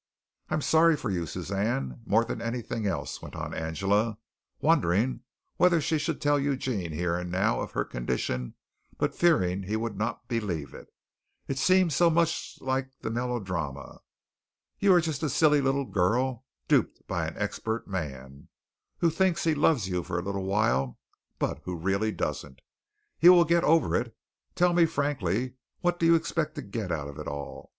[0.49, 4.17] I'm sorry for you, Suzanne, more than anything else," went on Angela,
[4.59, 5.19] wondering
[5.57, 8.55] whether she should tell Eugene here and now of her condition
[8.97, 10.87] but fearing he would not believe it.
[11.47, 13.99] It seemed so much like melodrama.
[14.79, 18.47] "You are just a silly little girl duped by an expert man,
[19.01, 20.97] who thinks he loves you for a little while,
[21.37, 22.61] but who really doesn't.
[23.19, 24.17] He will get over it.
[24.55, 27.69] Tell me frankly what do you expect to get out of it all?